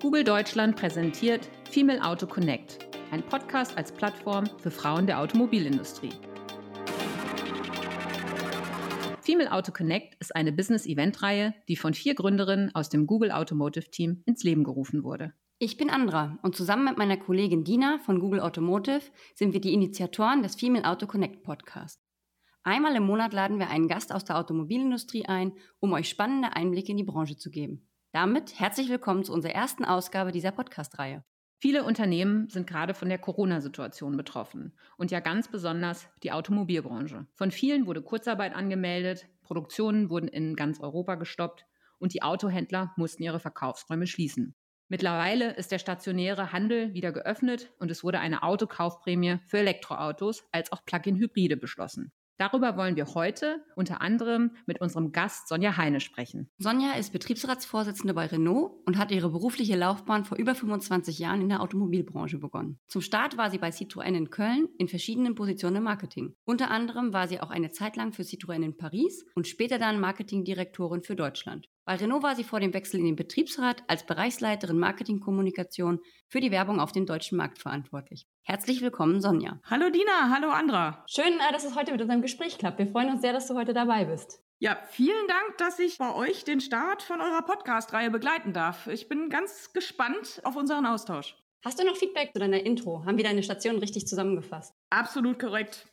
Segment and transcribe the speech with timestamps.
[0.00, 6.12] Google Deutschland präsentiert Female Auto Connect, ein Podcast als Plattform für Frauen der Automobilindustrie.
[9.20, 14.22] Female Auto Connect ist eine Business-Event-Reihe, die von vier Gründerinnen aus dem Google Automotive Team
[14.24, 15.32] ins Leben gerufen wurde.
[15.58, 19.02] Ich bin Andra und zusammen mit meiner Kollegin Dina von Google Automotive
[19.34, 22.00] sind wir die Initiatoren des Female Auto Connect Podcast.
[22.62, 26.92] Einmal im Monat laden wir einen Gast aus der Automobilindustrie ein, um euch spannende Einblicke
[26.92, 27.87] in die Branche zu geben.
[28.20, 31.22] Damit herzlich willkommen zu unserer ersten Ausgabe dieser Podcast-Reihe.
[31.60, 37.28] Viele Unternehmen sind gerade von der Corona-Situation betroffen und ja ganz besonders die Automobilbranche.
[37.36, 41.64] Von vielen wurde Kurzarbeit angemeldet, Produktionen wurden in ganz Europa gestoppt
[42.00, 44.56] und die Autohändler mussten ihre Verkaufsräume schließen.
[44.88, 50.72] Mittlerweile ist der stationäre Handel wieder geöffnet und es wurde eine Autokaufprämie für Elektroautos als
[50.72, 52.10] auch Plug-in-Hybride beschlossen.
[52.38, 56.48] Darüber wollen wir heute unter anderem mit unserem Gast Sonja Heine sprechen.
[56.58, 61.48] Sonja ist Betriebsratsvorsitzende bei Renault und hat ihre berufliche Laufbahn vor über 25 Jahren in
[61.48, 62.78] der Automobilbranche begonnen.
[62.86, 66.36] Zum Start war sie bei Citroën in Köln in verschiedenen Positionen im Marketing.
[66.44, 69.98] Unter anderem war sie auch eine Zeit lang für Citroën in Paris und später dann
[69.98, 71.68] Marketingdirektorin für Deutschland.
[71.88, 76.50] Bei Renault war sie vor dem Wechsel in den Betriebsrat als Bereichsleiterin Marketingkommunikation für die
[76.50, 78.26] Werbung auf dem deutschen Markt verantwortlich.
[78.42, 79.58] Herzlich willkommen, Sonja.
[79.64, 81.02] Hallo Dina, hallo Andra.
[81.08, 82.78] Schön, äh, dass es heute mit unserem Gespräch klappt.
[82.78, 84.42] Wir freuen uns sehr, dass du heute dabei bist.
[84.58, 88.86] Ja, vielen Dank, dass ich bei euch den Start von eurer Podcast-Reihe begleiten darf.
[88.88, 91.36] Ich bin ganz gespannt auf unseren Austausch.
[91.64, 93.06] Hast du noch Feedback zu deiner Intro?
[93.06, 94.74] Haben wir deine Station richtig zusammengefasst?
[94.90, 95.86] Absolut korrekt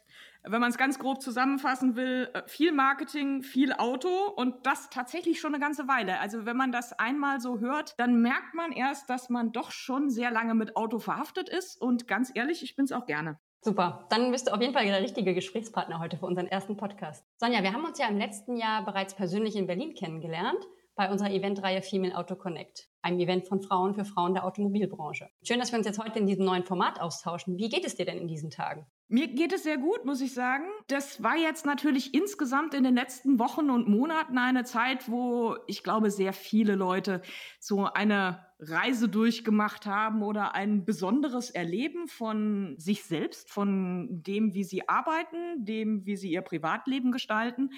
[0.48, 5.40] wenn man es ganz grob zusammenfassen will, äh, viel Marketing, viel Auto und das tatsächlich
[5.40, 6.20] schon eine ganze Weile.
[6.20, 10.10] Also wenn man das einmal so hört, dann merkt man erst, dass man doch schon
[10.10, 13.40] sehr lange mit Auto verhaftet ist und ganz ehrlich, ich bin es auch gerne.
[13.62, 17.26] Super, dann bist du auf jeden Fall der richtige Gesprächspartner heute für unseren ersten Podcast.
[17.38, 20.64] Sonja, wir haben uns ja im letzten Jahr bereits persönlich in Berlin kennengelernt
[20.96, 25.30] bei unserer Eventreihe Female Auto Connect, einem Event von Frauen für Frauen der Automobilbranche.
[25.44, 27.58] Schön, dass wir uns jetzt heute in diesem neuen Format austauschen.
[27.58, 28.86] Wie geht es dir denn in diesen Tagen?
[29.08, 30.66] Mir geht es sehr gut, muss ich sagen.
[30.88, 35.84] Das war jetzt natürlich insgesamt in den letzten Wochen und Monaten eine Zeit, wo ich
[35.84, 37.22] glaube, sehr viele Leute
[37.60, 44.64] so eine Reise durchgemacht haben oder ein besonderes Erleben von sich selbst, von dem, wie
[44.64, 47.70] sie arbeiten, dem, wie sie ihr Privatleben gestalten.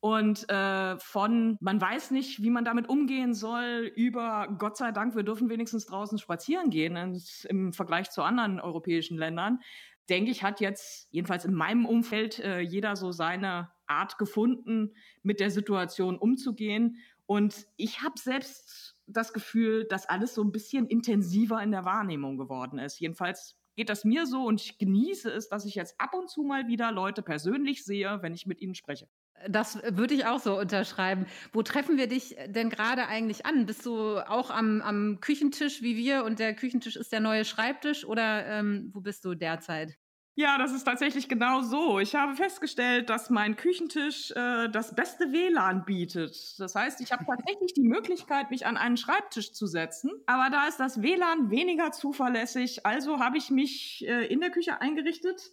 [0.00, 5.16] Und äh, von man weiß nicht, wie man damit umgehen soll, über Gott sei Dank,
[5.16, 9.58] wir dürfen wenigstens draußen spazieren gehen im Vergleich zu anderen europäischen Ländern,
[10.08, 15.40] denke ich, hat jetzt, jedenfalls in meinem Umfeld, äh, jeder so seine Art gefunden, mit
[15.40, 16.98] der Situation umzugehen.
[17.26, 22.36] Und ich habe selbst das Gefühl, dass alles so ein bisschen intensiver in der Wahrnehmung
[22.38, 23.00] geworden ist.
[23.00, 26.42] Jedenfalls geht das mir so und ich genieße es, dass ich jetzt ab und zu
[26.42, 29.08] mal wieder Leute persönlich sehe, wenn ich mit ihnen spreche.
[29.48, 31.26] Das würde ich auch so unterschreiben.
[31.52, 33.66] Wo treffen wir dich denn gerade eigentlich an?
[33.66, 38.04] Bist du auch am, am Küchentisch wie wir und der Küchentisch ist der neue Schreibtisch
[38.04, 39.98] oder ähm, wo bist du derzeit?
[40.40, 41.98] Ja, das ist tatsächlich genau so.
[41.98, 46.54] Ich habe festgestellt, dass mein Küchentisch äh, das beste WLAN bietet.
[46.60, 50.12] Das heißt, ich habe tatsächlich die Möglichkeit, mich an einen Schreibtisch zu setzen.
[50.26, 52.86] Aber da ist das WLAN weniger zuverlässig.
[52.86, 55.50] Also habe ich mich äh, in der Küche eingerichtet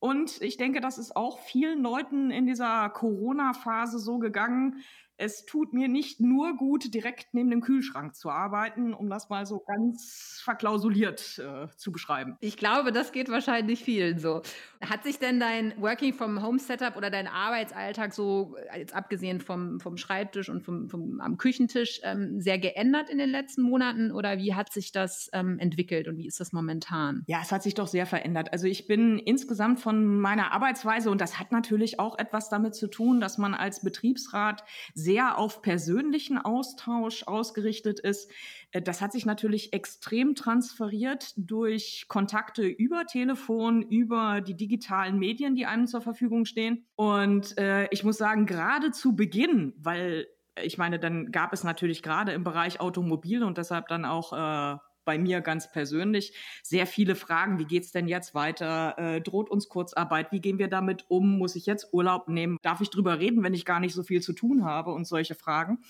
[0.00, 4.82] und ich denke, das ist auch vielen Leuten in dieser Corona-Phase so gegangen.
[5.20, 9.44] Es tut mir nicht nur gut, direkt neben dem Kühlschrank zu arbeiten, um das mal
[9.44, 12.38] so ganz verklausuliert äh, zu beschreiben.
[12.40, 14.40] Ich glaube, das geht wahrscheinlich vielen so.
[14.80, 19.78] Hat sich denn dein Working from Home Setup oder dein Arbeitsalltag so, jetzt abgesehen vom,
[19.78, 24.38] vom Schreibtisch und vom, vom am Küchentisch, ähm, sehr geändert in den letzten Monaten oder
[24.38, 27.24] wie hat sich das ähm, entwickelt und wie ist das momentan?
[27.26, 28.54] Ja, es hat sich doch sehr verändert.
[28.54, 32.88] Also ich bin insgesamt von meiner Arbeitsweise und das hat natürlich auch etwas damit zu
[32.88, 34.64] tun, dass man als Betriebsrat
[34.94, 38.30] sehr auf persönlichen Austausch ausgerichtet ist.
[38.70, 45.54] Äh, das hat sich natürlich extrem transferiert durch Kontakte über Telefon, über die digitalen Medien,
[45.54, 46.86] die einem zur Verfügung stehen.
[46.96, 50.26] Und äh, ich muss sagen, gerade zu Beginn, weil
[50.62, 54.78] ich meine, dann gab es natürlich gerade im Bereich Automobil und deshalb dann auch äh,
[55.10, 57.58] bei mir ganz persönlich sehr viele Fragen.
[57.58, 58.96] Wie geht's denn jetzt weiter?
[58.96, 60.30] Äh, droht uns Kurzarbeit?
[60.30, 61.36] Wie gehen wir damit um?
[61.36, 62.58] Muss ich jetzt Urlaub nehmen?
[62.62, 64.92] Darf ich drüber reden, wenn ich gar nicht so viel zu tun habe?
[64.92, 65.80] Und solche Fragen.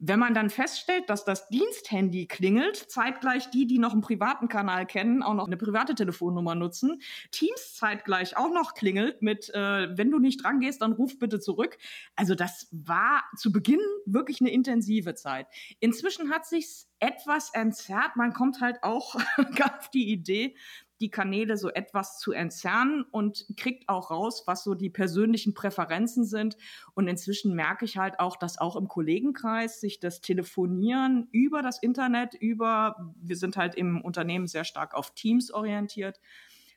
[0.00, 4.86] Wenn man dann feststellt, dass das Diensthandy klingelt, zeitgleich die, die noch einen privaten Kanal
[4.86, 7.02] kennen, auch noch eine private Telefonnummer nutzen,
[7.32, 11.40] Teams zeitgleich auch noch klingelt mit, äh, wenn du nicht dran gehst, dann ruf bitte
[11.40, 11.78] zurück.
[12.14, 15.48] Also das war zu Beginn wirklich eine intensive Zeit.
[15.80, 18.16] Inzwischen hat sich's etwas entzerrt.
[18.16, 19.14] Man kommt halt auch
[19.62, 20.54] auf die Idee,
[21.00, 26.24] die Kanäle so etwas zu entzerren und kriegt auch raus, was so die persönlichen Präferenzen
[26.24, 26.56] sind.
[26.94, 31.82] Und inzwischen merke ich halt auch, dass auch im Kollegenkreis sich das Telefonieren über das
[31.82, 36.20] Internet, über, wir sind halt im Unternehmen sehr stark auf Teams orientiert,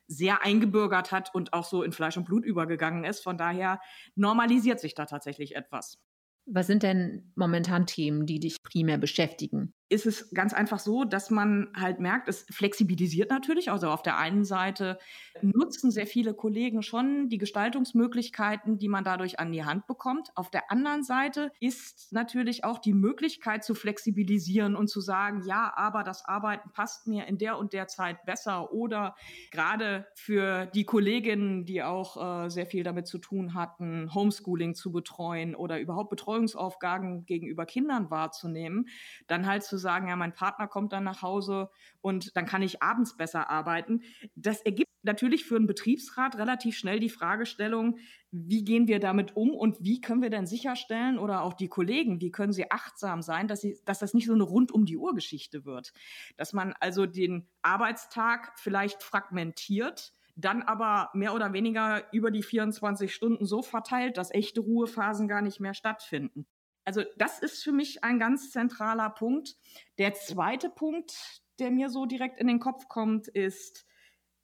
[0.08, 3.22] sehr eingebürgert hat und auch so in Fleisch und Blut übergegangen ist.
[3.22, 3.80] Von daher
[4.16, 6.00] normalisiert sich da tatsächlich etwas.
[6.46, 9.74] Was sind denn momentan Themen, die dich primär beschäftigen?
[9.92, 13.72] Ist es ganz einfach so, dass man halt merkt, es flexibilisiert natürlich.
[13.72, 14.98] Also auf der einen Seite
[15.42, 20.32] nutzen sehr viele Kollegen schon die Gestaltungsmöglichkeiten, die man dadurch an die Hand bekommt.
[20.36, 25.74] Auf der anderen Seite ist natürlich auch die Möglichkeit zu flexibilisieren und zu sagen, ja,
[25.76, 28.72] aber das Arbeiten passt mir in der und der Zeit besser.
[28.72, 29.16] Oder
[29.52, 34.94] gerade für die Kolleginnen, die auch äh, sehr viel damit zu tun hatten, Homeschooling zu
[34.94, 38.88] betreuen oder überhaupt Betreuungsaufgaben gegenüber Kindern wahrzunehmen,
[39.28, 41.70] dann halt zu sagen, ja, mein Partner kommt dann nach Hause
[42.02, 44.02] und dann kann ich abends besser arbeiten.
[44.36, 47.98] Das ergibt natürlich für einen Betriebsrat relativ schnell die Fragestellung,
[48.32, 52.22] wie gehen wir damit um und wie können wir denn sicherstellen oder auch die Kollegen,
[52.22, 54.98] wie können sie achtsam sein, dass, sie, dass das nicht so eine rund um die
[54.98, 55.92] Uhr Geschichte wird.
[56.38, 63.14] Dass man also den Arbeitstag vielleicht fragmentiert, dann aber mehr oder weniger über die 24
[63.14, 66.46] Stunden so verteilt, dass echte Ruhephasen gar nicht mehr stattfinden.
[66.86, 69.56] Also das ist für mich ein ganz zentraler Punkt.
[69.98, 71.14] Der zweite Punkt,
[71.60, 73.86] der mir so direkt in den Kopf kommt, ist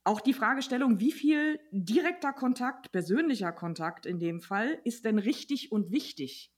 [0.03, 5.71] auch die Fragestellung, wie viel direkter Kontakt, persönlicher Kontakt in dem Fall, ist denn richtig
[5.71, 6.53] und wichtig?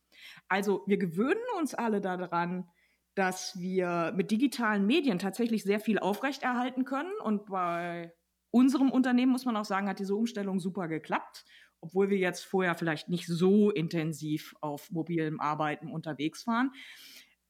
[0.48, 2.70] Also wir gewöhnen uns alle daran,
[3.16, 7.12] dass wir mit digitalen Medien tatsächlich sehr viel aufrechterhalten können.
[7.24, 8.14] Und bei
[8.52, 11.46] unserem Unternehmen muss man auch sagen, hat diese Umstellung super geklappt
[11.82, 16.72] obwohl wir jetzt vorher vielleicht nicht so intensiv auf mobilem Arbeiten unterwegs waren.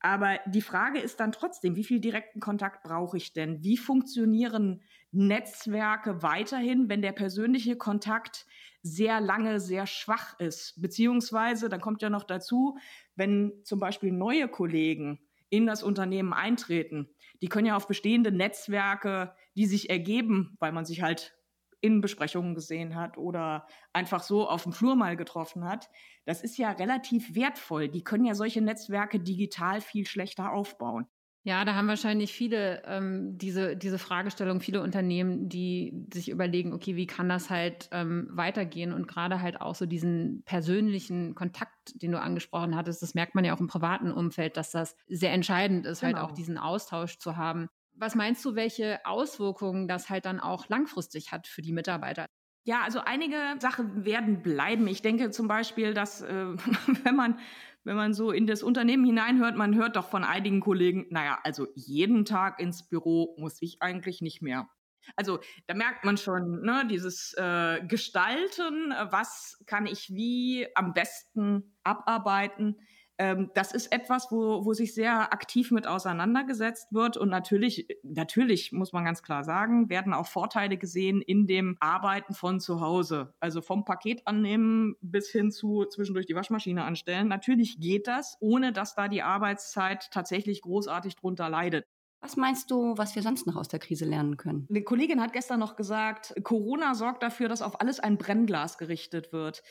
[0.00, 3.62] Aber die Frage ist dann trotzdem, wie viel direkten Kontakt brauche ich denn?
[3.62, 4.82] Wie funktionieren
[5.12, 8.46] Netzwerke weiterhin, wenn der persönliche Kontakt
[8.82, 10.80] sehr lange sehr schwach ist?
[10.80, 12.78] Beziehungsweise, dann kommt ja noch dazu,
[13.14, 17.10] wenn zum Beispiel neue Kollegen in das Unternehmen eintreten,
[17.42, 21.36] die können ja auf bestehende Netzwerke, die sich ergeben, weil man sich halt
[21.80, 25.88] in Besprechungen gesehen hat oder einfach so auf dem Flur mal getroffen hat,
[26.24, 27.88] das ist ja relativ wertvoll.
[27.88, 31.06] Die können ja solche Netzwerke digital viel schlechter aufbauen.
[31.42, 36.96] Ja, da haben wahrscheinlich viele ähm, diese, diese Fragestellung, viele Unternehmen, die sich überlegen, okay,
[36.96, 42.12] wie kann das halt ähm, weitergehen und gerade halt auch so diesen persönlichen Kontakt, den
[42.12, 45.86] du angesprochen hattest, das merkt man ja auch im privaten Umfeld, dass das sehr entscheidend
[45.86, 46.12] ist, genau.
[46.12, 46.36] halt auch genau.
[46.36, 47.70] diesen Austausch zu haben.
[48.00, 52.24] Was meinst du, welche Auswirkungen das halt dann auch langfristig hat für die Mitarbeiter?
[52.64, 54.86] Ja, also einige Sachen werden bleiben.
[54.88, 56.46] Ich denke zum Beispiel, dass äh,
[57.04, 57.38] wenn man
[57.84, 61.66] wenn man so in das Unternehmen hineinhört, man hört doch von einigen Kollegen, naja, also
[61.74, 64.68] jeden Tag ins Büro muss ich eigentlich nicht mehr.
[65.16, 71.74] Also da merkt man schon, ne, dieses äh, Gestalten, was kann ich wie am besten
[71.84, 72.76] abarbeiten
[73.20, 77.18] ähm, das ist etwas, wo, wo sich sehr aktiv mit auseinandergesetzt wird.
[77.18, 82.32] Und natürlich, natürlich muss man ganz klar sagen, werden auch Vorteile gesehen in dem Arbeiten
[82.32, 83.34] von zu Hause.
[83.38, 87.28] Also vom Paket annehmen bis hin zu zwischendurch die Waschmaschine anstellen.
[87.28, 91.84] Natürlich geht das, ohne dass da die Arbeitszeit tatsächlich großartig drunter leidet.
[92.22, 94.66] Was meinst du, was wir sonst noch aus der Krise lernen können?
[94.68, 99.32] Eine Kollegin hat gestern noch gesagt, Corona sorgt dafür, dass auf alles ein Brennglas gerichtet
[99.32, 99.62] wird.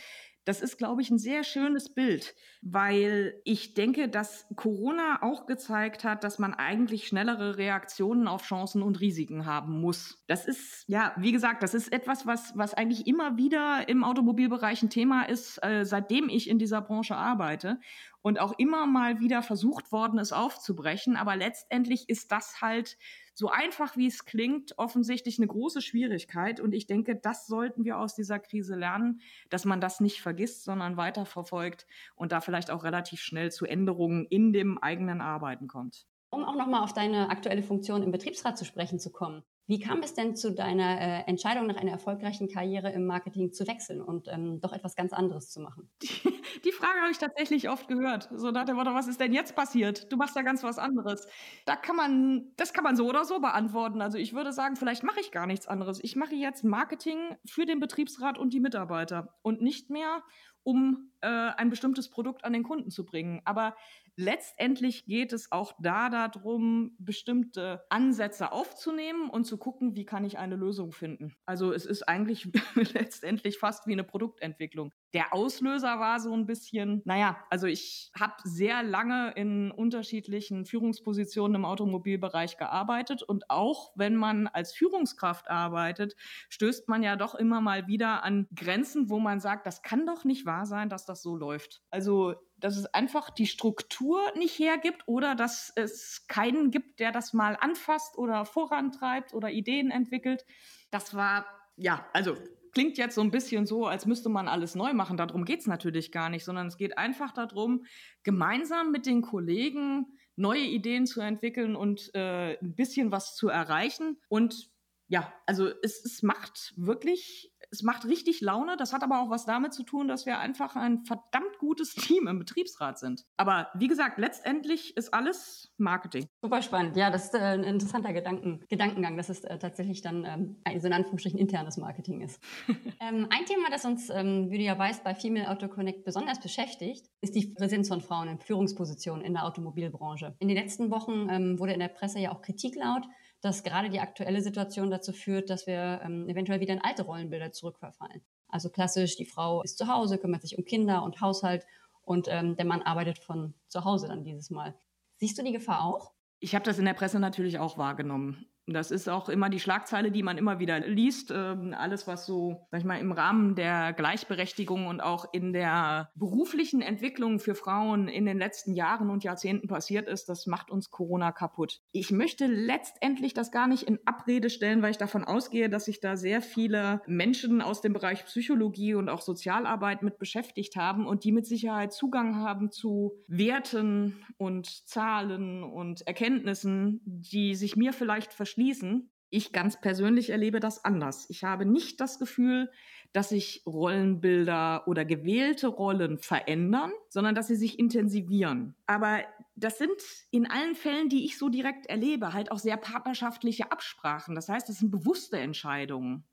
[0.45, 6.03] Das ist, glaube ich, ein sehr schönes Bild, weil ich denke, dass Corona auch gezeigt
[6.03, 10.23] hat, dass man eigentlich schnellere Reaktionen auf Chancen und Risiken haben muss.
[10.27, 14.81] Das ist, ja, wie gesagt, das ist etwas, was, was eigentlich immer wieder im Automobilbereich
[14.81, 17.79] ein Thema ist, äh, seitdem ich in dieser Branche arbeite
[18.21, 21.15] und auch immer mal wieder versucht worden ist aufzubrechen.
[21.15, 22.97] Aber letztendlich ist das halt
[23.33, 26.59] so einfach wie es klingt, offensichtlich eine große Schwierigkeit.
[26.59, 30.65] Und ich denke, das sollten wir aus dieser Krise lernen, dass man das nicht vergisst,
[30.65, 36.05] sondern weiterverfolgt und da vielleicht auch relativ schnell zu Änderungen in dem eigenen Arbeiten kommt.
[36.31, 39.43] Um auch nochmal auf deine aktuelle Funktion im Betriebsrat zu sprechen zu kommen.
[39.69, 43.67] Wie kam es denn zu deiner äh, Entscheidung, nach einer erfolgreichen Karriere im Marketing zu
[43.67, 45.91] wechseln und ähm, doch etwas ganz anderes zu machen?
[46.01, 48.29] Die, die Frage habe ich tatsächlich oft gehört.
[48.33, 50.11] So nach dem Motto, was ist denn jetzt passiert?
[50.11, 51.27] Du machst ja ganz was anderes.
[51.67, 54.01] Da kann man, das kann man so oder so beantworten.
[54.01, 55.99] Also ich würde sagen, vielleicht mache ich gar nichts anderes.
[56.03, 60.23] Ich mache jetzt Marketing für den Betriebsrat und die Mitarbeiter und nicht mehr,
[60.63, 63.41] um äh, ein bestimmtes Produkt an den Kunden zu bringen.
[63.45, 63.75] Aber
[64.19, 70.37] letztendlich geht es auch da darum, bestimmte Ansätze aufzunehmen und zu gucken, wie kann ich
[70.37, 71.37] eine Lösung finden.
[71.45, 72.49] Also es ist eigentlich
[72.93, 74.93] letztendlich fast wie eine Produktentwicklung.
[75.13, 81.55] Der Auslöser war so ein bisschen, naja, also ich habe sehr lange in unterschiedlichen Führungspositionen
[81.55, 86.15] im Automobilbereich gearbeitet und auch wenn man als Führungskraft arbeitet,
[86.49, 90.25] stößt man ja doch immer mal wieder an Grenzen, wo man sagt, das kann doch
[90.25, 91.81] nicht wahr sein, dass das so läuft.
[91.89, 97.33] Also dass es einfach die Struktur nicht hergibt oder dass es keinen gibt, der das
[97.33, 100.45] mal anfasst oder vorantreibt oder Ideen entwickelt.
[100.91, 102.35] Das war, ja, also
[102.71, 105.17] klingt jetzt so ein bisschen so, als müsste man alles neu machen.
[105.17, 107.85] Darum geht es natürlich gar nicht, sondern es geht einfach darum,
[108.23, 114.17] gemeinsam mit den Kollegen neue Ideen zu entwickeln und äh, ein bisschen was zu erreichen.
[114.29, 114.69] Und
[115.07, 118.77] ja, also es, es macht wirklich es macht richtig Laune.
[118.77, 122.27] Das hat aber auch was damit zu tun, dass wir einfach ein verdammt gutes Team
[122.27, 123.25] im Betriebsrat sind.
[123.37, 126.27] Aber wie gesagt, letztendlich ist alles Marketing.
[126.41, 126.95] Super spannend.
[126.95, 130.87] Ja, das ist äh, ein interessanter Gedanken, Gedankengang, dass es äh, tatsächlich dann ähm, so
[130.87, 132.41] in Anführungsstrichen internes Marketing ist.
[132.99, 136.39] ähm, ein Thema, das uns, ähm, wie du ja weißt, bei Female Auto Connect besonders
[136.39, 140.35] beschäftigt, ist die Präsenz von Frauen in Führungspositionen in der Automobilbranche.
[140.39, 143.05] In den letzten Wochen ähm, wurde in der Presse ja auch Kritik laut,
[143.41, 147.51] dass gerade die aktuelle Situation dazu führt, dass wir ähm, eventuell wieder in alte Rollenbilder
[147.51, 148.21] zurückverfallen.
[148.47, 151.65] Also klassisch, die Frau ist zu Hause, kümmert sich um Kinder und Haushalt
[152.01, 154.75] und ähm, der Mann arbeitet von zu Hause dann dieses Mal.
[155.17, 156.11] Siehst du die Gefahr auch?
[156.39, 158.48] Ich habe das in der Presse natürlich auch wahrgenommen.
[158.73, 161.31] Das ist auch immer die Schlagzeile, die man immer wieder liest.
[161.35, 166.11] Ähm, alles, was so, sag ich mal, im Rahmen der Gleichberechtigung und auch in der
[166.15, 170.91] beruflichen Entwicklung für Frauen in den letzten Jahren und Jahrzehnten passiert ist, das macht uns
[170.91, 171.81] Corona kaputt.
[171.91, 175.99] Ich möchte letztendlich das gar nicht in Abrede stellen, weil ich davon ausgehe, dass sich
[175.99, 181.23] da sehr viele Menschen aus dem Bereich Psychologie und auch Sozialarbeit mit beschäftigt haben und
[181.23, 188.33] die mit Sicherheit Zugang haben zu Werten und Zahlen und Erkenntnissen, die sich mir vielleicht
[188.33, 189.09] verschließen schließen.
[189.31, 191.27] Ich ganz persönlich erlebe das anders.
[191.29, 192.69] Ich habe nicht das Gefühl,
[193.13, 198.75] dass sich Rollenbilder oder gewählte Rollen verändern, sondern dass sie sich intensivieren.
[198.85, 199.19] Aber
[199.55, 200.01] das sind
[200.31, 204.35] in allen Fällen, die ich so direkt erlebe, halt auch sehr partnerschaftliche Absprachen.
[204.35, 206.25] Das heißt, das sind bewusste Entscheidungen.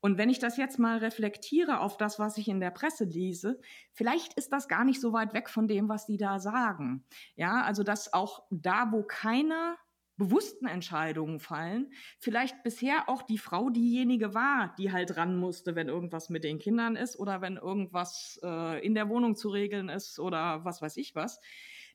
[0.00, 3.60] Und wenn ich das jetzt mal reflektiere auf das, was ich in der Presse lese,
[3.92, 7.04] vielleicht ist das gar nicht so weit weg von dem, was die da sagen.
[7.36, 9.76] Ja, also dass auch da, wo keine
[10.16, 15.88] bewussten Entscheidungen fallen, vielleicht bisher auch die Frau diejenige war, die halt ran musste, wenn
[15.88, 20.18] irgendwas mit den Kindern ist oder wenn irgendwas äh, in der Wohnung zu regeln ist
[20.18, 21.40] oder was weiß ich was,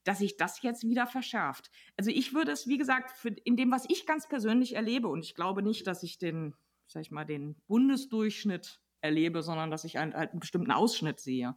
[0.03, 1.69] dass sich das jetzt wieder verschärft.
[1.97, 5.23] Also ich würde es, wie gesagt, für, in dem, was ich ganz persönlich erlebe, und
[5.23, 6.55] ich glaube nicht, dass ich den,
[6.87, 11.55] sag ich mal, den Bundesdurchschnitt erlebe, sondern dass ich einen, halt einen bestimmten Ausschnitt sehe,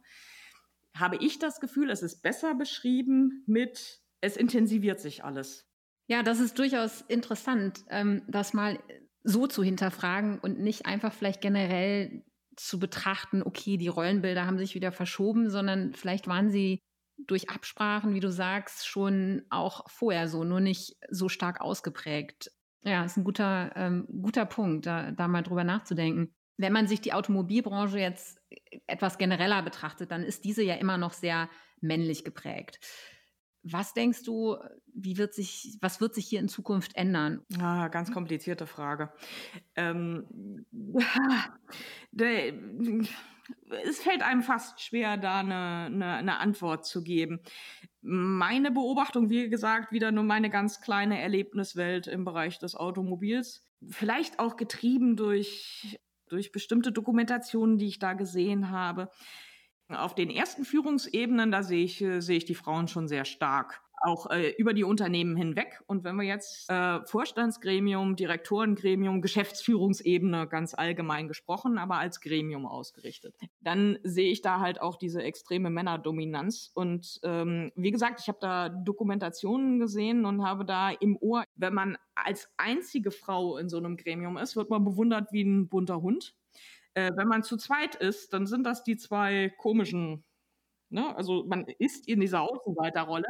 [0.95, 5.70] habe ich das Gefühl, es ist besser beschrieben mit, es intensiviert sich alles.
[6.07, 8.79] Ja, das ist durchaus interessant, ähm, das mal
[9.23, 12.23] so zu hinterfragen und nicht einfach vielleicht generell
[12.55, 16.79] zu betrachten, okay, die Rollenbilder haben sich wieder verschoben, sondern vielleicht waren sie
[17.17, 22.51] durch Absprachen, wie du sagst, schon auch vorher so, nur nicht so stark ausgeprägt.
[22.83, 26.33] Ja, ist ein guter, ähm, guter Punkt, da, da mal drüber nachzudenken.
[26.57, 28.39] Wenn man sich die Automobilbranche jetzt
[28.87, 32.79] etwas genereller betrachtet, dann ist diese ja immer noch sehr männlich geprägt.
[33.63, 34.57] Was denkst du,
[34.93, 37.45] wie wird sich, was wird sich hier in Zukunft ändern?
[37.59, 39.13] Ah, ganz komplizierte Frage.
[39.75, 40.65] Ähm,
[43.85, 47.39] es fällt einem fast schwer, da eine, eine, eine, Antwort zu geben.
[48.01, 53.67] Meine Beobachtung, wie gesagt, wieder nur meine ganz kleine Erlebniswelt im Bereich des Automobils.
[53.87, 55.99] Vielleicht auch getrieben durch,
[56.29, 59.09] durch bestimmte Dokumentationen, die ich da gesehen habe
[59.95, 63.81] auf den ersten Führungsebenen, da sehe ich, äh, sehe ich die Frauen schon sehr stark
[64.01, 65.81] auch äh, über die Unternehmen hinweg.
[65.87, 73.35] Und wenn wir jetzt äh, Vorstandsgremium, Direktorengremium, Geschäftsführungsebene ganz allgemein gesprochen, aber als Gremium ausgerichtet,
[73.61, 76.71] dann sehe ich da halt auch diese extreme Männerdominanz.
[76.73, 81.73] Und ähm, wie gesagt, ich habe da Dokumentationen gesehen und habe da im Ohr, wenn
[81.73, 86.01] man als einzige Frau in so einem Gremium ist, wird man bewundert wie ein bunter
[86.01, 86.35] Hund.
[86.93, 90.23] Äh, wenn man zu zweit ist, dann sind das die zwei komischen,
[90.89, 91.15] ne?
[91.15, 93.27] also man ist in dieser Außenseiterrolle.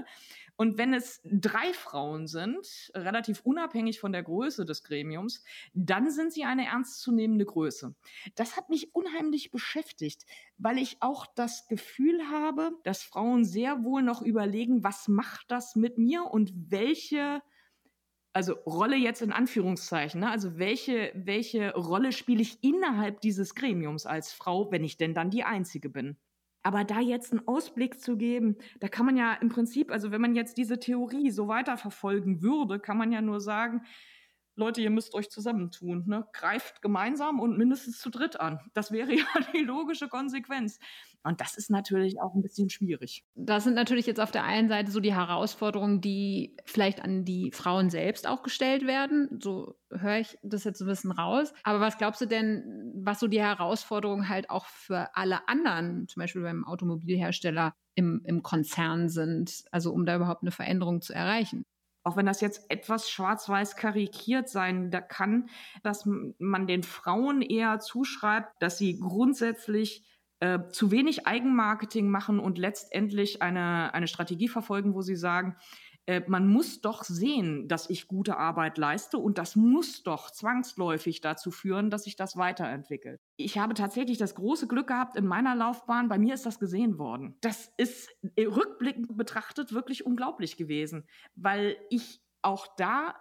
[0.58, 6.34] Und wenn es drei Frauen sind, relativ unabhängig von der Größe des Gremiums, dann sind
[6.34, 7.96] sie eine ernstzunehmende Größe.
[8.36, 10.26] Das hat mich unheimlich beschäftigt,
[10.60, 15.76] weil ich auch das Gefühl habe, dass Frauen sehr wohl noch überlegen, was macht das
[15.76, 17.42] mit mir und welche
[18.34, 20.30] also Rolle jetzt in Anführungszeichen, ne?
[20.30, 25.30] also welche, welche Rolle spiele ich innerhalb dieses Gremiums als Frau, wenn ich denn dann
[25.30, 26.18] die Einzige bin?
[26.64, 30.22] Aber da jetzt einen Ausblick zu geben, da kann man ja im Prinzip, also wenn
[30.22, 33.82] man jetzt diese Theorie so weiterverfolgen würde, kann man ja nur sagen,
[34.56, 36.04] Leute, ihr müsst euch zusammentun.
[36.08, 36.28] Ne?
[36.34, 38.60] Greift gemeinsam und mindestens zu dritt an.
[38.74, 40.80] Das wäre ja die logische Konsequenz.
[41.24, 43.24] Und das ist natürlich auch ein bisschen schwierig.
[43.36, 47.52] Das sind natürlich jetzt auf der einen Seite so die Herausforderungen, die vielleicht an die
[47.52, 49.40] Frauen selbst auch gestellt werden.
[49.42, 51.54] So höre ich das jetzt ein bisschen raus.
[51.64, 56.22] Aber was glaubst du denn, was so die Herausforderungen halt auch für alle anderen, zum
[56.22, 61.66] Beispiel beim Automobilhersteller im, im Konzern sind, also um da überhaupt eine Veränderung zu erreichen?
[62.04, 65.50] Auch wenn das jetzt etwas schwarz-weiß karikiert sein da kann,
[65.84, 66.08] dass
[66.40, 70.04] man den Frauen eher zuschreibt, dass sie grundsätzlich
[70.40, 75.56] äh, zu wenig Eigenmarketing machen und letztendlich eine, eine Strategie verfolgen, wo sie sagen,
[76.08, 81.22] äh, man muss doch sehen, dass ich gute Arbeit leiste und das muss doch zwangsläufig
[81.22, 83.20] dazu führen, dass sich das weiterentwickelt.
[83.38, 86.98] Ich habe tatsächlich das große Glück gehabt in meiner Laufbahn, bei mir ist das gesehen
[86.98, 87.38] worden.
[87.42, 93.16] Das ist äh, rückblickend betrachtet wirklich unglaublich gewesen, weil ich auch da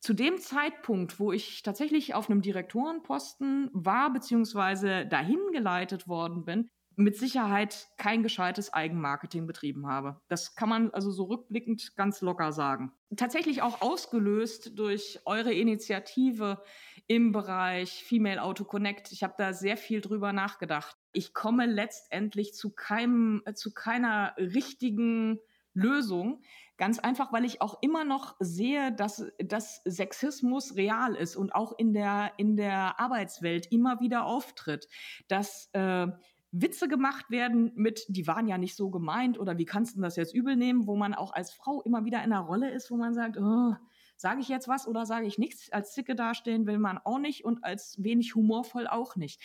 [0.00, 6.70] zu dem Zeitpunkt, wo ich tatsächlich auf einem Direktorenposten war, beziehungsweise dahin geleitet worden bin,
[7.00, 10.20] mit Sicherheit kein gescheites Eigenmarketing betrieben habe.
[10.28, 12.92] Das kann man also so rückblickend ganz locker sagen.
[13.16, 16.62] Tatsächlich auch ausgelöst durch eure Initiative
[17.06, 19.10] im Bereich Female Auto Connect.
[19.12, 20.96] Ich habe da sehr viel drüber nachgedacht.
[21.12, 25.40] Ich komme letztendlich zu keinem, zu keiner richtigen
[25.74, 26.42] Lösung.
[26.76, 31.76] Ganz einfach, weil ich auch immer noch sehe, dass, dass Sexismus real ist und auch
[31.76, 34.88] in der, in der Arbeitswelt immer wieder auftritt.
[35.28, 36.06] Dass äh,
[36.52, 40.16] Witze gemacht werden mit, die waren ja nicht so gemeint oder wie kannst du das
[40.16, 42.96] jetzt übel nehmen, wo man auch als Frau immer wieder in einer Rolle ist, wo
[42.96, 43.74] man sagt, oh,
[44.16, 45.70] sage ich jetzt was oder sage ich nichts?
[45.72, 49.40] Als Zicke dastehen will man auch nicht und als wenig humorvoll auch nicht.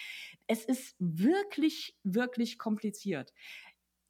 [0.48, 3.34] Es ist wirklich, wirklich kompliziert.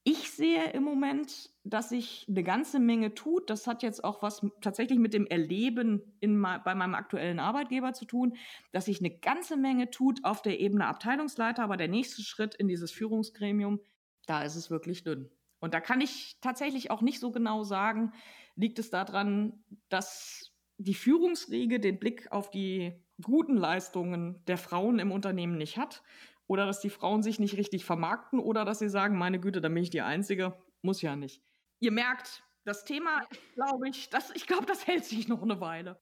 [0.08, 3.50] Ich sehe im Moment, dass sich eine ganze Menge tut.
[3.50, 8.06] Das hat jetzt auch was tatsächlich mit dem Erleben in, bei meinem aktuellen Arbeitgeber zu
[8.06, 8.38] tun,
[8.72, 12.68] dass sich eine ganze Menge tut auf der Ebene Abteilungsleiter, aber der nächste Schritt in
[12.68, 13.80] dieses Führungsgremium,
[14.28, 15.32] da ist es wirklich dünn.
[15.60, 18.14] Und da kann ich tatsächlich auch nicht so genau sagen,
[18.56, 22.94] liegt es daran, dass die Führungsriege den Blick auf die
[23.24, 26.04] guten Leistungen der Frauen im Unternehmen nicht hat
[26.48, 29.74] oder dass die Frauen sich nicht richtig vermarkten oder dass sie sagen, meine Güte, dann
[29.74, 30.54] bin ich die Einzige.
[30.82, 31.42] Muss ja nicht.
[31.80, 33.22] Ihr merkt, das Thema,
[33.54, 36.00] glaube ich, das, ich glaube, das hält sich noch eine Weile.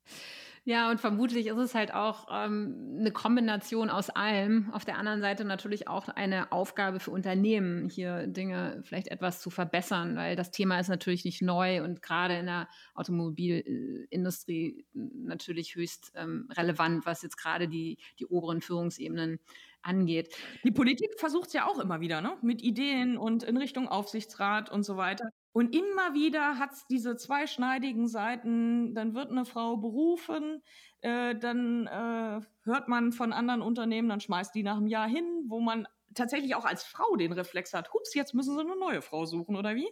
[0.66, 4.72] Ja, und vermutlich ist es halt auch ähm, eine Kombination aus allem.
[4.72, 9.50] Auf der anderen Seite natürlich auch eine Aufgabe für Unternehmen, hier Dinge vielleicht etwas zu
[9.50, 16.14] verbessern, weil das Thema ist natürlich nicht neu und gerade in der Automobilindustrie natürlich höchst
[16.16, 19.42] ähm, relevant, was jetzt gerade die, die oberen Führungsebenen
[19.83, 20.35] angeht.
[20.63, 22.37] Die Politik versucht es ja auch immer wieder, ne?
[22.41, 25.29] Mit Ideen und in Richtung Aufsichtsrat und so weiter.
[25.53, 28.96] Und immer wieder hat es diese zweischneidigen Seiten.
[28.96, 30.63] Dann wird eine Frau berufen,
[31.01, 35.46] äh, dann äh, hört man von anderen Unternehmen, dann schmeißt die nach einem Jahr hin,
[35.48, 37.93] wo man tatsächlich auch als Frau den Reflex hat.
[37.93, 39.89] Hups, jetzt müssen sie eine neue Frau suchen, oder wie?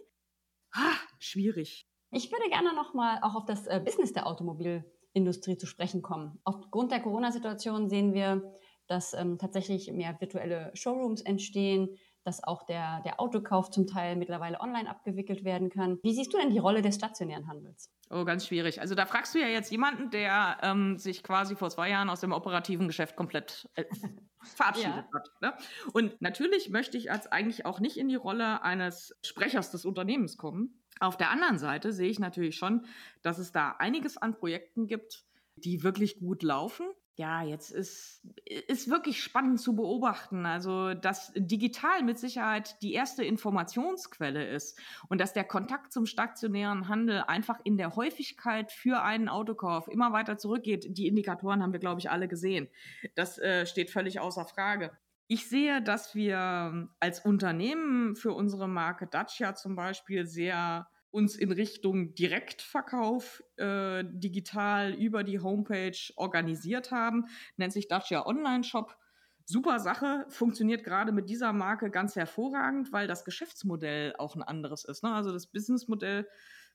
[0.74, 1.86] Ha, schwierig.
[2.10, 6.40] Ich würde gerne nochmal auch auf das äh, Business der Automobilindustrie zu sprechen kommen.
[6.44, 13.00] Aufgrund der Corona-Situation sehen wir, dass ähm, tatsächlich mehr virtuelle Showrooms entstehen, dass auch der,
[13.04, 15.98] der Autokauf zum Teil mittlerweile online abgewickelt werden kann.
[16.02, 17.90] Wie siehst du denn die Rolle des stationären Handels?
[18.10, 18.80] Oh, ganz schwierig.
[18.80, 22.20] Also da fragst du ja jetzt jemanden, der ähm, sich quasi vor zwei Jahren aus
[22.20, 23.84] dem operativen Geschäft komplett äh,
[24.42, 25.12] verabschiedet ja.
[25.14, 25.30] hat.
[25.40, 25.54] Ne?
[25.92, 30.36] Und natürlich möchte ich als eigentlich auch nicht in die Rolle eines Sprechers des Unternehmens
[30.36, 30.82] kommen.
[31.00, 32.86] Auf der anderen Seite sehe ich natürlich schon,
[33.22, 35.24] dass es da einiges an Projekten gibt,
[35.56, 38.22] die wirklich gut laufen ja, jetzt ist,
[38.68, 40.46] ist wirklich spannend zu beobachten.
[40.46, 46.88] Also, dass digital mit Sicherheit die erste Informationsquelle ist und dass der Kontakt zum stationären
[46.88, 50.96] Handel einfach in der Häufigkeit für einen Autokauf immer weiter zurückgeht.
[50.96, 52.68] Die Indikatoren haben wir, glaube ich, alle gesehen.
[53.14, 54.90] Das äh, steht völlig außer Frage.
[55.28, 61.52] Ich sehe, dass wir als Unternehmen für unsere Marke Dacia zum Beispiel sehr uns in
[61.52, 67.26] Richtung Direktverkauf äh, digital über die Homepage organisiert haben.
[67.56, 68.96] Nennt sich Dacia Online Shop.
[69.44, 74.84] Super Sache, funktioniert gerade mit dieser Marke ganz hervorragend, weil das Geschäftsmodell auch ein anderes
[74.84, 75.02] ist.
[75.02, 75.12] Ne?
[75.12, 76.26] Also das Businessmodell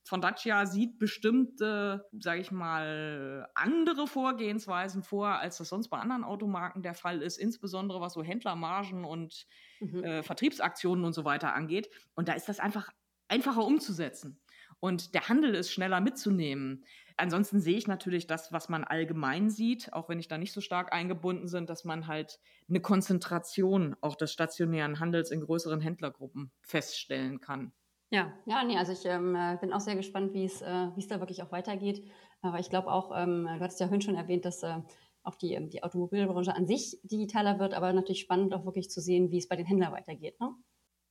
[0.03, 6.23] von Dacia sieht bestimmte, sage ich mal, andere Vorgehensweisen vor, als das sonst bei anderen
[6.23, 9.47] Automarken der Fall ist, insbesondere was so Händlermargen und
[9.79, 10.03] mhm.
[10.03, 11.89] äh, Vertriebsaktionen und so weiter angeht.
[12.15, 12.91] Und da ist das einfach
[13.27, 14.39] einfacher umzusetzen.
[14.79, 16.85] Und der Handel ist schneller mitzunehmen.
[17.15, 20.61] Ansonsten sehe ich natürlich das, was man allgemein sieht, auch wenn ich da nicht so
[20.61, 26.51] stark eingebunden bin, dass man halt eine Konzentration auch des stationären Handels in größeren Händlergruppen
[26.61, 27.71] feststellen kann.
[28.11, 31.07] Ja, ja, nee, also ich ähm, äh, bin auch sehr gespannt, wie es, äh, es
[31.07, 32.07] da wirklich auch weitergeht.
[32.41, 34.79] Aber ich glaube auch, ähm, du hattest ja vorhin schon erwähnt, dass äh,
[35.23, 39.01] auch die, ähm, die Automobilbranche an sich digitaler wird, aber natürlich spannend auch wirklich zu
[39.01, 40.39] sehen, wie es bei den Händlern weitergeht.
[40.39, 40.55] Ne?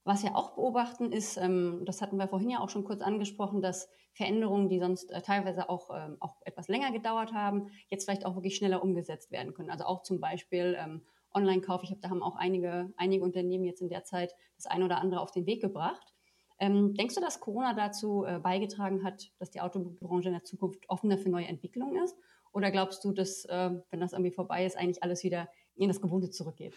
[0.07, 3.61] Was wir auch beobachten ist, ähm, das hatten wir vorhin ja auch schon kurz angesprochen,
[3.61, 8.25] dass Veränderungen, die sonst äh, teilweise auch, ähm, auch etwas länger gedauert haben, jetzt vielleicht
[8.25, 9.69] auch wirklich schneller umgesetzt werden können.
[9.69, 11.03] Also auch zum Beispiel ähm,
[11.35, 11.83] Online-Kauf.
[11.83, 14.99] Ich habe, da haben auch einige, einige Unternehmen jetzt in der Zeit das eine oder
[14.99, 16.15] andere auf den Weg gebracht.
[16.59, 21.19] Denkst du, dass Corona dazu äh, beigetragen hat, dass die Automobilbranche in der Zukunft offener
[21.19, 22.17] für neue Entwicklungen ist?
[22.53, 26.01] Oder glaubst du, dass, äh, wenn das irgendwie vorbei ist, eigentlich alles wieder in das
[26.01, 26.75] Gewohnte zurückgeht?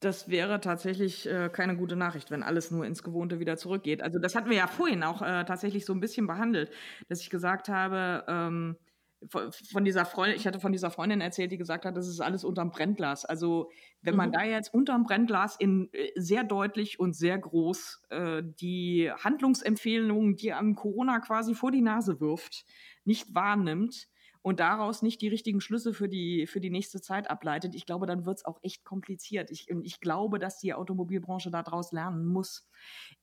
[0.00, 4.02] Das wäre tatsächlich äh, keine gute Nachricht, wenn alles nur ins Gewohnte wieder zurückgeht.
[4.02, 6.70] Also das hatten wir ja vorhin auch äh, tatsächlich so ein bisschen behandelt,
[7.08, 8.76] dass ich gesagt habe, ähm,
[9.30, 12.44] von, dieser Freundin, ich hatte von dieser Freundin erzählt, die gesagt hat, das ist alles
[12.44, 13.24] unterm Brennglas.
[13.24, 13.70] Also
[14.02, 14.18] wenn mhm.
[14.18, 20.36] man da jetzt unterm Brennglas in äh, sehr deutlich und sehr groß äh, die Handlungsempfehlungen,
[20.36, 22.66] die an Corona quasi vor die Nase wirft,
[23.04, 24.08] nicht wahrnimmt,
[24.46, 28.06] und daraus nicht die richtigen Schlüsse für die, für die nächste Zeit ableitet, ich glaube,
[28.06, 29.50] dann wird es auch echt kompliziert.
[29.50, 32.70] Ich, ich glaube, dass die Automobilbranche daraus lernen muss.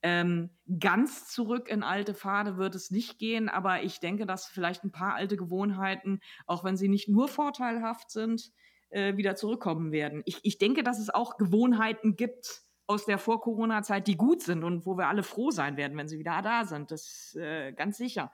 [0.01, 0.49] Ähm,
[0.81, 4.91] ganz zurück in alte Pfade wird es nicht gehen, aber ich denke, dass vielleicht ein
[4.91, 8.51] paar alte Gewohnheiten, auch wenn sie nicht nur vorteilhaft sind,
[8.89, 10.23] äh, wieder zurückkommen werden.
[10.25, 14.85] Ich, ich denke, dass es auch Gewohnheiten gibt, aus der Vor-Corona-Zeit, die gut sind und
[14.85, 16.91] wo wir alle froh sein werden, wenn sie wieder da sind.
[16.91, 18.31] Das äh, ganz sicher.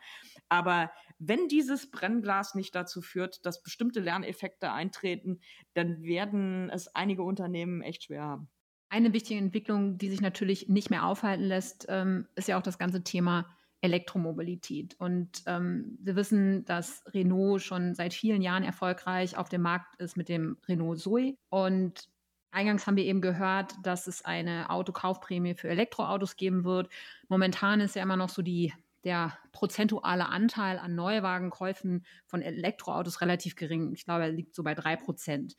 [0.49, 5.39] Aber wenn dieses Brennglas nicht dazu führt, dass bestimmte Lerneffekte eintreten,
[5.73, 8.49] dann werden es einige Unternehmen echt schwer haben.
[8.89, 12.79] Eine wichtige Entwicklung, die sich natürlich nicht mehr aufhalten lässt, ähm, ist ja auch das
[12.79, 13.45] ganze Thema
[13.81, 14.95] Elektromobilität.
[14.99, 20.17] Und ähm, wir wissen, dass Renault schon seit vielen Jahren erfolgreich auf dem Markt ist
[20.17, 21.37] mit dem Renault Zoe.
[21.49, 22.09] Und
[22.51, 26.89] Eingangs haben wir eben gehört, dass es eine Autokaufprämie für Elektroautos geben wird.
[27.27, 33.55] Momentan ist ja immer noch so die, der prozentuale Anteil an Neuwagenkäufen von Elektroautos relativ
[33.55, 33.93] gering.
[33.93, 35.55] Ich glaube, er liegt so bei drei Prozent.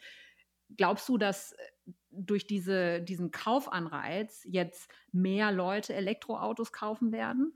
[0.76, 1.56] Glaubst du, dass äh,
[2.10, 7.52] durch diese, diesen Kaufanreiz jetzt mehr Leute Elektroautos kaufen werden?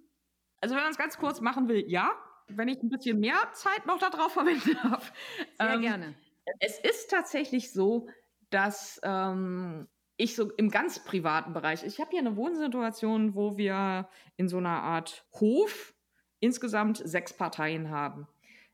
[0.60, 2.12] Also wenn man es ganz kurz machen will, ja.
[2.48, 5.12] Wenn ich ein bisschen mehr Zeit noch darauf verwenden darf.
[5.58, 6.14] Sehr ähm, gerne.
[6.60, 8.08] Es ist tatsächlich so,
[8.54, 14.08] dass ähm, ich so im ganz privaten Bereich, ich habe hier eine Wohnsituation, wo wir
[14.36, 15.92] in so einer Art Hof
[16.38, 18.28] insgesamt sechs Parteien haben.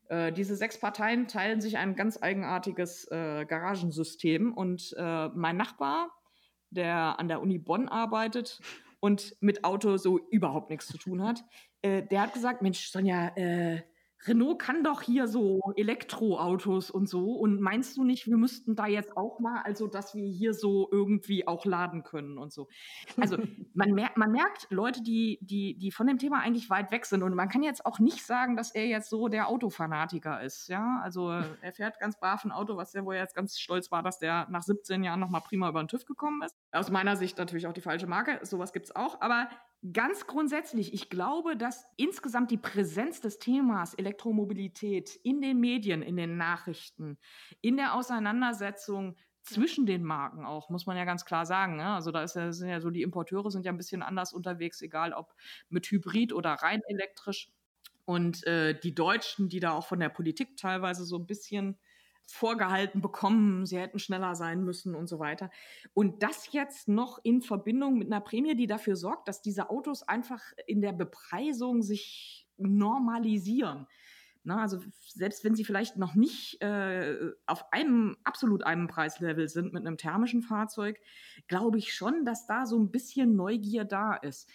[0.07, 6.11] Äh, diese sechs Parteien teilen sich ein ganz eigenartiges äh, Garagensystem und äh, mein Nachbar,
[6.69, 8.61] der an der Uni Bonn arbeitet
[8.99, 11.43] und mit Auto so überhaupt nichts zu tun hat,
[11.81, 13.81] äh, der hat gesagt, Mensch, Sonja, äh,
[14.25, 17.33] Renault kann doch hier so Elektroautos und so.
[17.33, 20.87] Und meinst du nicht, wir müssten da jetzt auch mal, also dass wir hier so
[20.91, 22.67] irgendwie auch laden können und so?
[23.19, 23.37] Also
[23.73, 27.23] man, mer man merkt Leute, die, die, die von dem Thema eigentlich weit weg sind.
[27.23, 30.67] Und man kann jetzt auch nicht sagen, dass er jetzt so der Autofanatiker ist.
[30.67, 31.29] Ja, also
[31.61, 34.47] er fährt ganz brav ein Auto, was der wohl jetzt ganz stolz war, dass der
[34.49, 36.55] nach 17 Jahren nochmal prima über den TÜV gekommen ist.
[36.71, 38.39] Aus meiner Sicht natürlich auch die falsche Marke.
[38.43, 39.21] Sowas gibt es auch.
[39.21, 39.49] Aber
[39.93, 46.17] Ganz grundsätzlich, ich glaube, dass insgesamt die Präsenz des Themas Elektromobilität in den Medien, in
[46.17, 47.17] den Nachrichten,
[47.61, 51.77] in der Auseinandersetzung zwischen den Marken auch, muss man ja ganz klar sagen.
[51.77, 51.87] Ne?
[51.87, 54.83] Also da ist ja, sind ja so, die Importeure sind ja ein bisschen anders unterwegs,
[54.83, 55.33] egal ob
[55.69, 57.51] mit Hybrid oder rein elektrisch.
[58.05, 61.79] Und äh, die Deutschen, die da auch von der Politik teilweise so ein bisschen
[62.27, 65.49] vorgehalten bekommen, sie hätten schneller sein müssen und so weiter.
[65.93, 70.03] Und das jetzt noch in Verbindung mit einer Prämie, die dafür sorgt, dass diese Autos
[70.03, 73.87] einfach in der Bepreisung sich normalisieren.
[74.43, 79.71] Na, also selbst wenn sie vielleicht noch nicht äh, auf einem absolut einem Preislevel sind
[79.71, 80.99] mit einem thermischen Fahrzeug,
[81.47, 84.49] glaube ich schon, dass da so ein bisschen Neugier da ist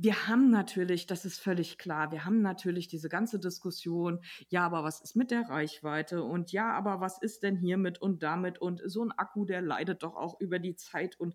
[0.00, 4.84] wir haben natürlich, das ist völlig klar, wir haben natürlich diese ganze Diskussion, ja, aber
[4.84, 8.80] was ist mit der Reichweite und ja, aber was ist denn hiermit und damit und
[8.86, 11.34] so ein Akku, der leidet doch auch über die Zeit und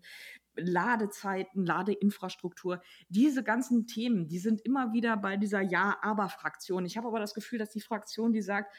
[0.56, 6.86] Ladezeiten, Ladeinfrastruktur, diese ganzen Themen, die sind immer wieder bei dieser Ja-Aber-Fraktion.
[6.86, 8.74] Ich habe aber das Gefühl, dass die Fraktion, die sagt,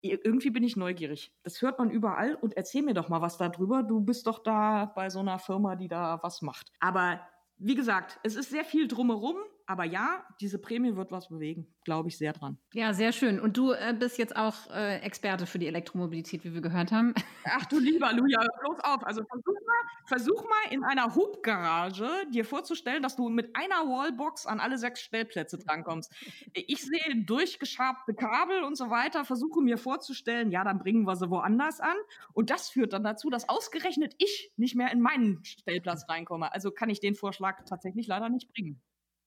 [0.00, 1.32] irgendwie bin ich neugierig.
[1.42, 3.82] Das hört man überall und erzähl mir doch mal was darüber.
[3.82, 6.72] Du bist doch da bei so einer Firma, die da was macht.
[6.78, 7.20] Aber
[7.58, 9.36] wie gesagt, es ist sehr viel drumherum.
[9.68, 12.56] Aber ja, diese Prämie wird was bewegen, glaube ich sehr dran.
[12.72, 13.40] Ja, sehr schön.
[13.40, 17.14] Und du äh, bist jetzt auch äh, Experte für die Elektromobilität, wie wir gehört haben.
[17.44, 19.04] Ach du lieber Luja, bloß auf.
[19.04, 24.46] Also versuch mal, versuch mal in einer Hubgarage dir vorzustellen, dass du mit einer Wallbox
[24.46, 26.12] an alle sechs Stellplätze drankommst.
[26.52, 31.28] Ich sehe durchgeschabte Kabel und so weiter, versuche mir vorzustellen, ja, dann bringen wir sie
[31.28, 31.96] woanders an.
[32.32, 36.52] Und das führt dann dazu, dass ausgerechnet ich nicht mehr in meinen Stellplatz reinkomme.
[36.52, 38.80] Also kann ich den Vorschlag tatsächlich leider nicht bringen.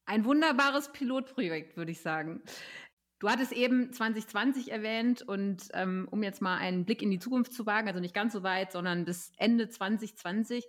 [0.10, 2.42] Ein wunderbares Pilotprojekt, würde ich sagen.
[3.20, 7.54] Du hattest eben 2020 erwähnt und ähm, um jetzt mal einen Blick in die Zukunft
[7.54, 10.66] zu wagen, also nicht ganz so weit, sondern bis Ende 2020.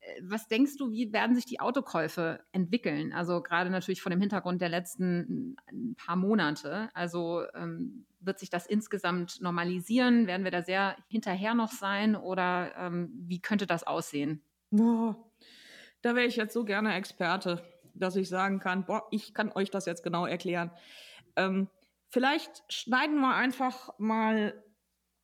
[0.00, 3.12] Äh, was denkst du, wie werden sich die Autokäufe entwickeln?
[3.12, 5.56] Also gerade natürlich vor dem Hintergrund der letzten
[5.98, 6.88] paar Monate.
[6.94, 10.26] Also ähm, wird sich das insgesamt normalisieren?
[10.26, 14.40] Werden wir da sehr hinterher noch sein oder ähm, wie könnte das aussehen?
[14.72, 15.14] Oh,
[16.00, 17.62] da wäre ich jetzt so gerne Experte,
[17.94, 20.70] dass ich sagen kann, boah, ich kann euch das jetzt genau erklären.
[21.36, 21.68] Ähm,
[22.10, 24.64] Vielleicht schneiden wir einfach mal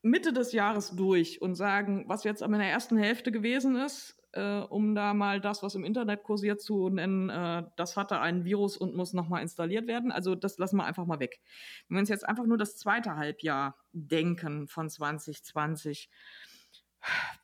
[0.02, 4.60] Mitte des Jahres durch und sagen, was jetzt in der ersten Hälfte gewesen ist, äh,
[4.60, 8.76] um da mal das, was im Internet kursiert, zu nennen, äh, das hatte ein Virus
[8.76, 10.12] und muss nochmal installiert werden.
[10.12, 11.40] Also das lassen wir einfach mal weg.
[11.88, 16.08] Wenn wir uns jetzt einfach nur das zweite Halbjahr denken von 2020,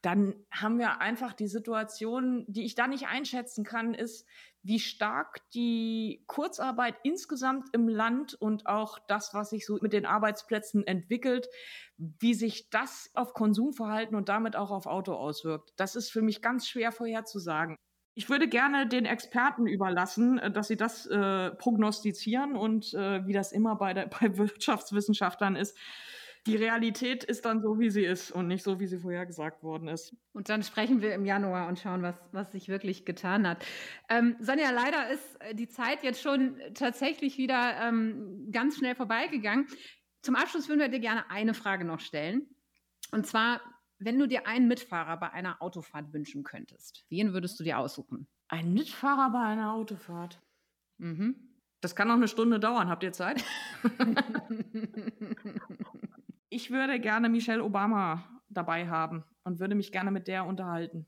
[0.02, 4.26] dann haben wir einfach die Situation, die ich da nicht einschätzen kann, ist,
[4.62, 10.06] wie stark die Kurzarbeit insgesamt im Land und auch das, was sich so mit den
[10.06, 11.48] Arbeitsplätzen entwickelt,
[11.96, 15.72] wie sich das auf Konsumverhalten und damit auch auf Auto auswirkt.
[15.76, 17.76] Das ist für mich ganz schwer vorherzusagen.
[18.14, 23.32] Ich würde gerne den Experten überlassen, äh, dass sie das äh, prognostizieren und äh, wie
[23.32, 25.76] das immer bei, der, bei Wirtschaftswissenschaftlern ist,
[26.46, 29.62] die Realität ist dann so, wie sie ist und nicht so, wie sie vorher gesagt
[29.62, 30.16] worden ist.
[30.32, 33.64] Und dann sprechen wir im Januar und schauen, was, was sich wirklich getan hat.
[34.08, 39.66] Ähm, Sonja, leider ist äh, die Zeit jetzt schon tatsächlich wieder ähm, ganz schnell vorbeigegangen.
[40.22, 42.48] Zum Abschluss würden wir dir gerne eine Frage noch stellen.
[43.12, 43.60] Und zwar,
[43.98, 48.26] wenn du dir einen Mitfahrer bei einer Autofahrt wünschen könntest, wen würdest du dir aussuchen?
[48.48, 50.40] Ein Mitfahrer bei einer Autofahrt?
[50.98, 51.52] Mhm.
[51.80, 52.88] Das kann noch eine Stunde dauern.
[52.88, 53.44] Habt ihr Zeit?
[56.62, 61.06] ich würde gerne Michelle Obama dabei haben und würde mich gerne mit der unterhalten.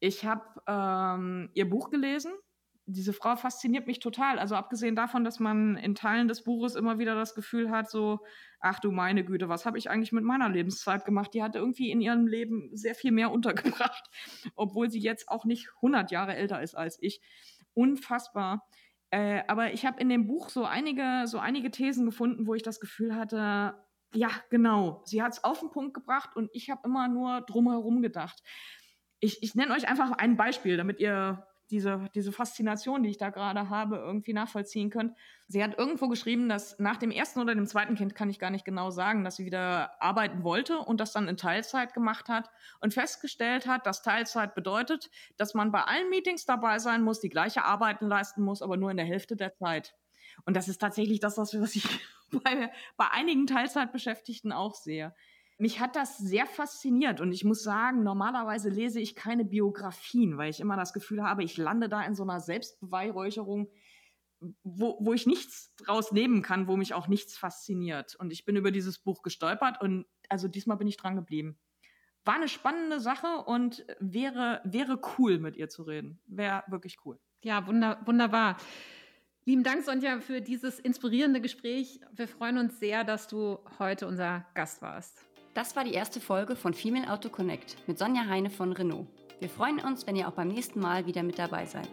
[0.00, 2.32] Ich habe ähm, ihr Buch gelesen.
[2.86, 4.40] Diese Frau fasziniert mich total.
[4.40, 8.24] Also abgesehen davon, dass man in Teilen des Buches immer wieder das Gefühl hat, so,
[8.58, 11.32] ach du meine Güte, was habe ich eigentlich mit meiner Lebenszeit gemacht?
[11.32, 14.10] Die hatte irgendwie in ihrem Leben sehr viel mehr untergebracht,
[14.56, 17.20] obwohl sie jetzt auch nicht 100 Jahre älter ist als ich.
[17.72, 18.66] Unfassbar.
[19.10, 22.64] Äh, aber ich habe in dem Buch so einige, so einige Thesen gefunden, wo ich
[22.64, 23.76] das Gefühl hatte,
[24.14, 25.02] ja, genau.
[25.04, 28.42] Sie hat es auf den Punkt gebracht und ich habe immer nur drumherum gedacht.
[29.20, 33.30] Ich, ich nenne euch einfach ein Beispiel, damit ihr diese, diese Faszination, die ich da
[33.30, 35.16] gerade habe, irgendwie nachvollziehen könnt.
[35.48, 38.50] Sie hat irgendwo geschrieben, dass nach dem ersten oder dem zweiten Kind kann ich gar
[38.50, 42.50] nicht genau sagen, dass sie wieder arbeiten wollte und das dann in Teilzeit gemacht hat
[42.80, 47.30] und festgestellt hat, dass Teilzeit bedeutet, dass man bei allen Meetings dabei sein muss, die
[47.30, 49.94] gleiche Arbeiten leisten muss, aber nur in der Hälfte der Zeit.
[50.44, 51.84] Und das ist tatsächlich das, was ich
[52.30, 55.14] bei, bei einigen Teilzeitbeschäftigten auch sehe.
[55.58, 60.50] Mich hat das sehr fasziniert und ich muss sagen, normalerweise lese ich keine Biografien, weil
[60.50, 63.70] ich immer das Gefühl habe, ich lande da in so einer Selbstbeweihräucherung,
[64.64, 68.16] wo, wo ich nichts draus nehmen kann, wo mich auch nichts fasziniert.
[68.16, 71.58] Und ich bin über dieses Buch gestolpert und also diesmal bin ich dran geblieben.
[72.24, 76.20] War eine spannende Sache und wäre, wäre cool, mit ihr zu reden.
[76.26, 77.20] Wäre wirklich cool.
[77.42, 78.56] Ja, wunder, wunderbar.
[79.44, 81.98] Lieben Dank, Sonja, für dieses inspirierende Gespräch.
[82.14, 85.18] Wir freuen uns sehr, dass du heute unser Gast warst.
[85.52, 89.08] Das war die erste Folge von Female Auto Connect mit Sonja Heine von Renault.
[89.40, 91.88] Wir freuen uns, wenn ihr auch beim nächsten Mal wieder mit dabei seid.